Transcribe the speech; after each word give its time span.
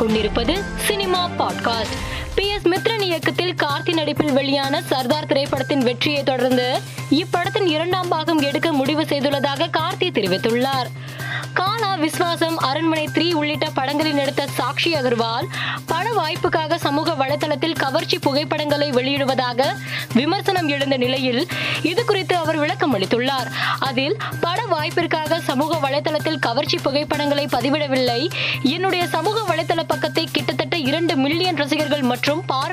கொண்டிருப்பது 0.00 0.62
cinema 0.76 1.30
podcast. 1.38 1.96
P. 2.34 2.48
S. 2.48 2.66
Mithran 2.66 3.00
இயக்கத்தில் 3.00 3.54
கார்த்தி 3.54 3.92
நடிப்பில் 3.92 4.32
வெளியான 4.32 4.82
சர்தார் 4.82 5.26
திரைப்படத்தின் 5.26 5.82
வெற்றியை 5.82 6.22
தொடர்ந்து 6.22 6.80
இப்படத்தின் 7.10 7.66
இரண்டாம் 7.66 8.08
பாகம் 8.08 8.38
எடுக்க 8.38 8.72
முடிவு 8.72 9.02
செய்துள்ளதாக 9.02 9.68
கார்த்தி 9.78 10.10
தெரிவித்துள்ளார். 10.10 10.86
காலா 11.52 11.96
விஸ்வாசம் 11.96 12.56
அரண்மனை 12.56 13.08
த்ரீ 13.14 13.32
உள்ளிட்ட 13.32 13.70
படங்களில் 13.70 14.14
நடித்த 14.14 14.46
சாக்ஷி 14.58 14.90
அகர்வால் 14.92 15.46
பட 15.86 16.10
வாய்ப்புக்காக 16.10 16.74
சமூக 16.74 17.12
வலைதளத்தில் 17.12 17.74
கவர்ச்சி 17.74 18.18
புகைப்படங்களை 18.18 18.90
வெளியிடுவதாக 18.90 19.66
விமர்சனம் 20.14 20.68
எழுந்த 20.68 20.96
நிலையில் 20.96 21.48
இது 21.82 22.04
குறித்து 22.04 22.36
அவர் 22.36 22.56
விளக்கம் 22.56 22.98
அளித்துள்ளார். 22.98 23.50
அதில் 23.78 24.16
பட 24.40 24.66
வாய்ப்பிற்காக 24.66 25.40
சமூக 25.40 25.88
வலைதளத்தில் 25.88 26.38
கவர்ச்சி 26.38 26.78
புகைப்படங்களை 26.78 27.46
பதிவிடவில்லை. 27.46 28.30
என்னுடைய 28.62 29.06
சமூக 29.06 29.54
வலைதள 29.54 29.82
பக்கத்தை 29.82 30.28
கிட்டத்தட்ட 30.32 30.76
இரண்டு 30.76 31.16
மில்லியன் 31.16 31.56
ரசிகர்கள் 31.56 32.02
மற்றும் 32.02 32.44
பார்வையாளர்கள் 32.46 32.69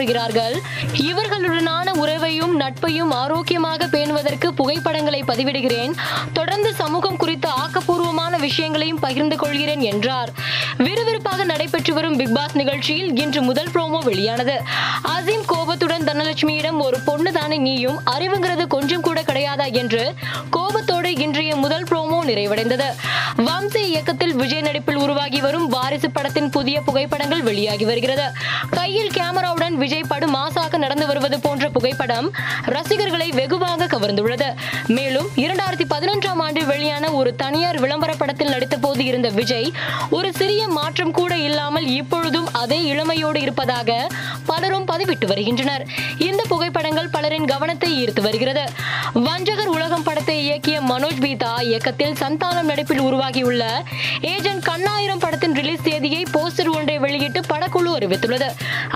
பின்தொடர்கிறார்கள் 0.00 0.54
இவர்களுடனான 0.92 1.90
உறவையும் 1.92 2.60
நட்பையும் 2.60 3.10
ஆரோக்கியமாக 3.10 3.86
பேணுவதற்கு 3.86 4.48
புகைப்படங்களை 4.48 5.22
பதிவிடுகிறேன். 5.22 5.92
தொடர்ந்து 6.32 6.74
சமூகம் 6.74 7.16
குறித்த 7.16 7.48
ஆக்கப்பூர்வமான 7.48 8.38
விஷயங்களையும் 8.38 8.98
பகிர்ந்து 8.98 9.36
கொள்கிறேன் 9.36 9.80
என்றார். 9.80 10.30
விறுவிறுப்பாக 10.78 11.44
நடைபெற்று 11.44 11.94
வரும் 11.94 12.16
பிக் 12.16 12.34
பாஸ் 12.34 12.56
நிகழ்ச்சியில் 12.56 13.20
இன்று 13.20 13.42
முதல் 13.42 13.68
ப்ரோமோ 13.68 13.98
வெளியானது. 13.98 14.62
அசீம் 15.04 15.44
கோபத்துடன் 15.46 16.04
தனலட்சுமியிடம் 16.04 16.82
ஒரு 16.82 17.00
பொண்ணு 17.00 17.32
தானே 17.32 17.56
நீயும்? 17.56 18.00
அறிவுங்கிறது 18.10 18.66
கொஞ்சம் 18.66 19.00
கூட 19.00 19.22
கிடையாதா? 19.22 19.72
என்று 19.72 20.14
கோபத்தோடு 20.50 21.16
இன்றைய 21.16 21.56
முதல் 21.56 21.82
ப்ரோமோ 21.82 22.18
நிறைவடைந்தது. 22.26 22.88
வம்சி 23.36 23.76
இயக்கத்தில் 23.76 24.34
விஜய் 24.34 24.60
நடிப்பில் 24.60 24.96
உருவாகி 24.96 25.40
வரும் 25.40 25.68
வாரிசு 25.68 26.10
படத்தின் 26.10 26.50
புதிய 26.50 26.80
புகைப்படங்கள் 26.80 27.42
வெளியாகி 27.42 27.84
வருகிறது. 27.84 28.32
கையில் 28.70 29.10
கேமராவுடன் 29.10 29.72
விஜய் 29.72 29.89
விஜய் 29.90 30.10
படு 30.10 30.26
மாசாக 30.32 30.78
நடந்து 30.78 31.06
வருவது 31.06 31.36
போன்ற 31.40 31.68
புகைப்படம் 31.68 32.26
ரசிகர்களை 32.64 33.26
வெகுவாக 33.30 33.86
கவர்ந்துள்ளது. 33.86 34.48
மேலும் 34.86 35.28
இரண்டாயிரத்தி 35.36 35.86
பதினொன்றாம் 35.94 36.40
ஆண்டு 36.44 36.60
வெளியான 36.66 37.10
ஒரு 37.10 37.30
தனியார் 37.34 37.78
விளம்பர 37.80 38.12
படத்தில் 38.14 38.48
நடித்த 38.48 38.76
போது 38.76 39.04
இருந்த 39.04 39.28
விஜய் 39.28 39.72
ஒரு 40.10 40.32
சிறிய 40.32 40.68
மாற்றம் 40.68 41.10
கூட 41.10 41.29
இல்லாமல் 41.60 41.88
இப்பொழுதும் 42.00 42.46
அதே 42.52 42.76
இளமையோடு 42.90 43.38
இருப்பதாக 43.40 44.06
பலரும் 44.46 44.86
பதிவிட்டு 44.90 45.26
வருகின்றனர். 45.26 45.82
இந்த 46.18 46.42
புகைப்படங்கள் 46.48 47.10
பலரின் 47.10 47.48
கவனத்தை 47.50 47.88
ஈர்த்து 48.02 48.20
வருகிறது. 48.20 48.62
வஞ்சகர் 49.26 49.70
உலகம் 49.74 50.02
படத்தை 50.02 50.36
இயக்கிய 50.46 50.76
மனோஜ் 50.90 51.20
பீதா 51.24 51.50
இயக்கத்தில் 51.62 52.16
சந்தானம் 52.22 52.68
நடிப்பில் 52.70 53.02
உருவாகியுள்ள 53.08 53.64
ஏஜென்ட் 54.20 54.64
கண்ணாயிரம் 54.68 55.22
படத்தின் 55.24 55.54
ரிலீஸ் 55.54 55.84
தேதியை 55.88 56.22
போஸ்டர் 56.32 56.72
ஒன்றை 56.76 56.96
வெளியிட்டு 56.98 57.42
படக்குழு 57.52 57.92
அறிவித்துள்ளது. 57.98 58.48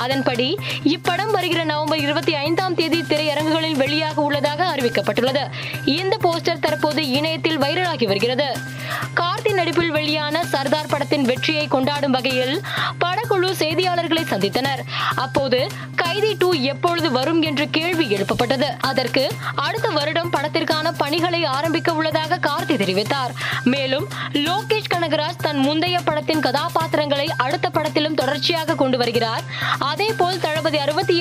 அதன்படி 0.05 0.49
இப்படம் 0.95 1.35
வருகிற 1.37 1.65
நவம்பர் 1.65 2.03
இருபத்தி 2.07 2.35
ஐந்தாம் 2.47 2.75
தேதி 2.75 3.03
திரையரங்குகளில் 3.03 3.81
வெளியாக 3.85 4.17
உள்ளதாக 4.29 4.71
அறிவிக்கப்பட்டுள்ளது. 4.77 5.45
இந்த 5.99 6.17
போஸ்டர் 6.25 6.65
தற்போது 6.67 7.05
இணையத்தில் 7.11 7.61
வைரலாகி 7.61 8.07
வருகிறது. 8.07 8.49
கார்த்தி 9.45 9.61
நடிப்பில் 9.61 9.91
வெளியான 9.91 10.45
சர்தார் 10.45 10.87
படத்தின் 10.87 11.25
வெற்றியை 11.25 11.65
கொண்டாடும் 11.67 12.15
வகையில் 12.17 12.61
படக்குழு 13.05 13.49
செய்தியாளர்களை 13.63 14.23
சந்தித்தனர். 14.31 14.81
அப்போது 15.17 15.59
கைதி 15.95 16.31
டூ 16.39 16.49
எப்பொழுது 16.53 17.09
வரும் 17.11 17.43
என்று 17.43 17.65
கேள்வி 17.71 18.07
எழுப்பப்பட்டது. 18.17 18.69
அதற்கு 18.81 19.25
அடுத்த 19.55 19.89
வருடம் 19.89 20.31
படத்திற்கான 20.31 20.93
பணிகளை 20.97 21.45
ஆரம்பிக்க 21.45 21.93
உள்ளதாக 21.93 22.39
கார்த்தி 22.47 22.77
தெரிவித்தார். 22.83 23.35
மேலும் 23.65 24.07
லோகேஷ் 24.33 24.91
கனகராஜ் 24.95 25.43
தன் 25.43 25.59
முந்தைய 25.59 25.99
படத்தின் 26.05 26.41
கதாபாத்திரங்களை 26.41 27.29
அடுத்த 27.37 27.71
படத்திலும் 27.71 28.19
தொடர்ச்சியாக 28.23 28.75
கொண்டு 28.75 28.99
வருகிறார். 28.99 29.45
அதே 29.79 30.09
போல் 30.17 30.41
தளபதி 30.41 30.79
அறுபத்தி 30.79 31.14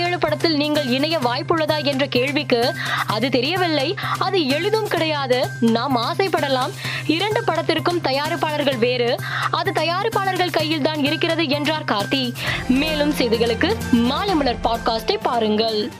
ஏழு 0.54 0.62
நீங்கள் 0.62 0.88
இணைய 0.88 1.20
வாய்ப்புள்ளதா 1.20 1.84
என்ற 1.84 2.06
கேள்விக்கு 2.06 2.74
அது 3.08 3.30
தெரியவில்லை. 3.30 3.96
அது 4.20 4.48
எளிதும் 4.48 4.88
கிடையாது. 4.88 5.48
நாம் 5.60 5.98
ஆசைப்படலாம். 5.98 6.72
இரண்டு 7.08 7.44
படத்திற்கும் 7.44 8.02
தயாரிப்பாளர்கள் 8.04 8.78
வேறு. 8.78 9.18
அது 9.52 9.72
தயாரிப்பாளர்கள் 9.72 10.52
கையில் 10.52 10.82
தான் 10.82 11.04
இருக்கிறது 11.04 11.50
என்றார் 11.50 11.86
கார்த்தி. 11.86 12.34
மேலும் 12.68 13.14
செய்திகளுக்கு 13.14 13.76
மாலை 13.92 14.36
மலர் 14.36 14.60
பாட்காஸ்டை 14.64 15.18
பாருங்கள். 15.22 15.92